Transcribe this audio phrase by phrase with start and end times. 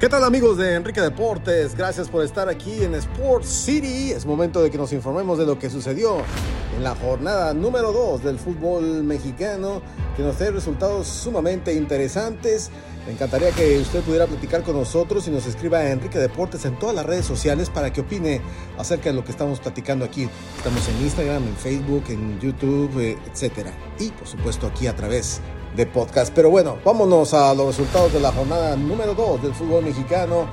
[0.00, 1.74] ¿Qué tal amigos de Enrique Deportes?
[1.74, 4.12] Gracias por estar aquí en Sports City.
[4.12, 6.18] Es momento de que nos informemos de lo que sucedió
[6.76, 9.82] en la jornada número 2 del fútbol mexicano,
[10.16, 12.70] que nos trae resultados sumamente interesantes.
[13.06, 16.78] Me encantaría que usted pudiera platicar con nosotros y nos escriba a Enrique Deportes en
[16.78, 18.40] todas las redes sociales para que opine
[18.78, 20.28] acerca de lo que estamos platicando aquí.
[20.58, 23.72] Estamos en Instagram, en Facebook, en YouTube, eh, etcétera.
[23.98, 25.40] Y por supuesto aquí a través
[25.76, 26.32] de podcast.
[26.34, 30.46] Pero bueno, vámonos a los resultados de la jornada número 2 del fútbol mexicano,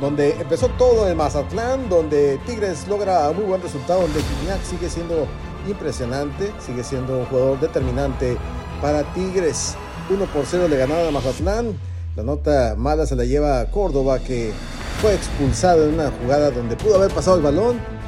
[0.00, 5.26] donde empezó todo en Mazatlán, donde Tigres logra muy buen resultado, donde Gignac sigue siendo
[5.68, 8.36] impresionante, sigue siendo un jugador determinante
[8.80, 9.74] para Tigres.
[10.08, 11.78] 1 por 0 le ganaron a Mazatlán.
[12.16, 14.52] La nota mala se la lleva a Córdoba, que
[15.00, 17.99] fue expulsado en una jugada donde pudo haber pasado el balón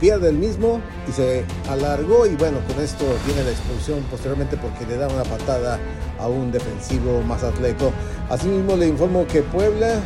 [0.00, 4.86] pierde el mismo y se alargó y bueno, con esto viene la expulsión posteriormente porque
[4.86, 5.78] le da una patada
[6.18, 7.92] a un defensivo más atleto.
[8.30, 10.00] Asimismo le informo que Puebla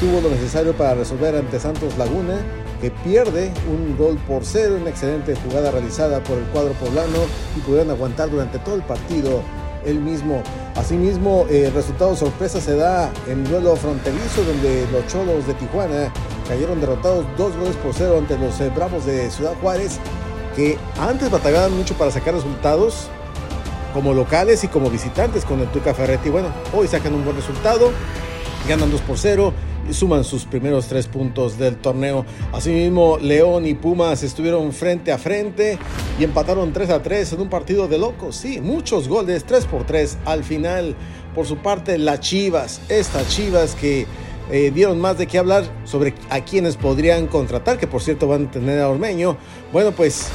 [0.00, 2.38] tuvo lo necesario para resolver ante Santos Laguna,
[2.80, 7.18] que pierde un gol por cero, una excelente jugada realizada por el cuadro poblano
[7.56, 9.42] y pudieron aguantar durante todo el partido
[9.86, 10.42] el mismo.
[10.74, 16.12] Asimismo, el resultado sorpresa se da en duelo fronterizo donde los Cholos de Tijuana
[16.48, 19.98] cayeron derrotados dos goles por cero ante los eh, Bravos de Ciudad Juárez,
[20.54, 23.08] que antes batallaban mucho para sacar resultados
[23.92, 26.28] como locales y como visitantes con el Tuca Ferretti.
[26.28, 27.90] Bueno, hoy sacan un buen resultado,
[28.68, 29.52] ganan 2 por 0
[29.88, 32.24] y suman sus primeros tres puntos del torneo.
[32.52, 35.78] Asimismo, León y Pumas estuvieron frente a frente
[36.18, 38.36] y empataron 3 a 3 en un partido de locos.
[38.36, 40.96] Sí, muchos goles, 3 por 3 al final.
[41.34, 44.06] Por su parte, las Chivas, estas Chivas que
[44.50, 48.46] eh, dieron más de qué hablar sobre a quienes podrían contratar, que por cierto van
[48.46, 49.36] a tener a Ormeño.
[49.72, 50.28] Bueno, pues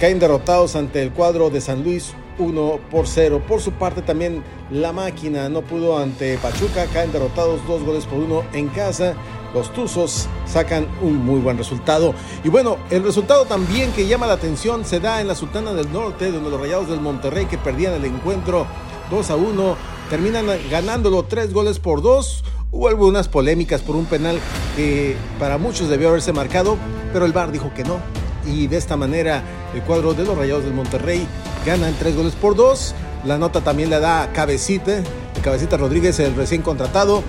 [0.00, 3.42] caen derrotados ante el cuadro de San Luis 1 por 0.
[3.46, 8.18] Por su parte también la máquina no pudo ante Pachuca, caen derrotados dos goles por
[8.18, 9.14] uno en casa.
[9.54, 12.14] Los Tuzos sacan un muy buen resultado.
[12.42, 15.92] Y bueno, el resultado también que llama la atención se da en la Sultana del
[15.92, 18.66] Norte, donde los Rayados del Monterrey que perdían el encuentro
[19.10, 19.76] 2 a 1
[20.08, 22.44] terminan ganándolo tres goles por dos.
[22.74, 24.40] Hubo algunas polémicas por un penal
[24.76, 26.78] que para muchos debió haberse marcado,
[27.12, 27.98] pero el VAR dijo que no.
[28.46, 29.42] Y de esta manera
[29.74, 31.26] el cuadro de los Rayados del Monterrey
[31.66, 32.94] ganan tres goles por dos.
[33.26, 35.02] La nota también le da Cabecita,
[35.44, 37.22] Cabecita Rodríguez, el recién contratado,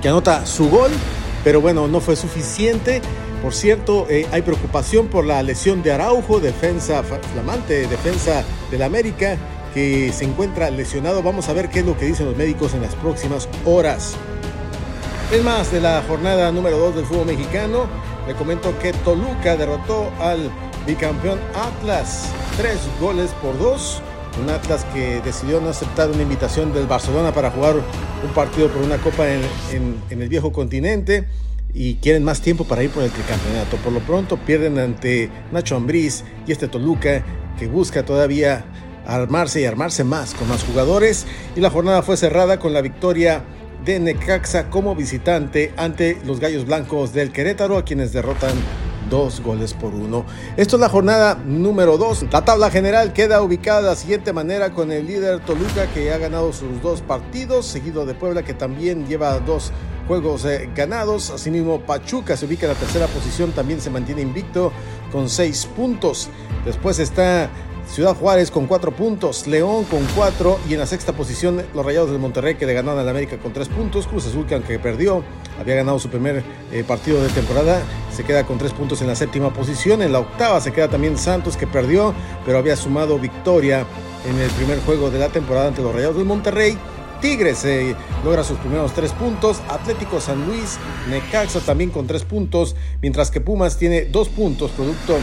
[0.00, 0.92] que anota su gol,
[1.42, 3.02] pero bueno, no fue suficiente.
[3.42, 9.36] Por cierto, eh, hay preocupación por la lesión de Araujo, defensa flamante, defensa del América,
[9.74, 11.24] que se encuentra lesionado.
[11.24, 14.16] Vamos a ver qué es lo que dicen los médicos en las próximas horas.
[15.32, 17.86] Es más, de la jornada número 2 del fútbol mexicano,
[18.26, 20.50] le comento que Toluca derrotó al
[20.88, 24.02] bicampeón Atlas, tres goles por dos.
[24.42, 28.82] Un Atlas que decidió no aceptar una invitación del Barcelona para jugar un partido por
[28.82, 31.28] una copa en, el viejo continente
[31.72, 33.76] y quieren más tiempo para ir por el tricampeonato.
[33.76, 37.24] Por lo pronto pierden ante Nacho Ambriz y este Toluca
[37.56, 38.64] que busca todavía
[39.06, 41.24] armarse y armarse más con más jugadores.
[41.54, 43.44] Y la jornada fue cerrada con la victoria
[43.84, 48.52] de Necaxa como visitante ante los Gallos Blancos del Querétaro, a quienes derrotan
[49.08, 50.24] dos goles por uno.
[50.56, 52.24] Esto es la jornada número dos.
[52.30, 56.18] La tabla general queda ubicada de la siguiente manera con el líder Toluca que ha
[56.18, 59.72] ganado sus dos partidos, seguido de Puebla que también lleva dos
[60.06, 61.30] juegos eh, ganados.
[61.30, 64.72] Asimismo, Pachuca se ubica en la tercera posición, también se mantiene invicto
[65.10, 66.28] con seis puntos.
[66.64, 67.50] Después está
[67.90, 72.12] Ciudad Juárez con cuatro puntos, León con cuatro y en la sexta posición los Rayados
[72.12, 75.24] del Monterrey que le ganaron al América con tres puntos, Cruz Azul que aunque perdió,
[75.58, 77.82] había ganado su primer eh, partido de temporada,
[78.14, 81.18] se queda con tres puntos en la séptima posición, en la octava se queda también
[81.18, 82.14] Santos que perdió,
[82.46, 83.84] pero había sumado victoria
[84.24, 86.78] en el primer juego de la temporada ante los Rayados del Monterrey.
[87.20, 90.78] Tigres eh, logra sus primeros tres puntos, Atlético San Luis,
[91.08, 95.18] Necaxa también con tres puntos, mientras que Pumas tiene dos puntos, producto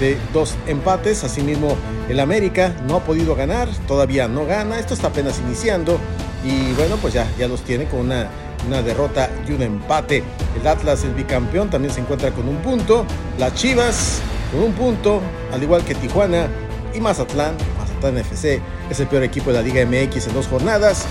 [0.00, 1.22] de dos empates.
[1.22, 1.76] Asimismo,
[2.08, 5.98] el América no ha podido ganar, todavía no gana, esto está apenas iniciando
[6.44, 8.28] y bueno, pues ya, ya los tiene con una,
[8.66, 10.24] una derrota y un empate.
[10.58, 13.04] El Atlas, el bicampeón, también se encuentra con un punto,
[13.38, 14.20] las Chivas
[14.50, 15.20] con un punto,
[15.52, 16.48] al igual que Tijuana
[16.94, 17.54] y Mazatlán.
[17.78, 18.60] Mazatlán FC
[18.90, 21.04] es el peor equipo de la Liga MX en dos jornadas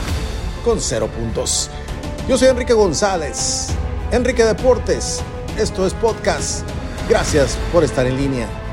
[0.66, 1.70] con cero puntos.
[2.28, 3.70] Yo soy Enrique González,
[4.12, 5.22] Enrique Deportes,
[5.58, 6.68] esto es podcast.
[7.08, 8.69] Gracias por estar en línea.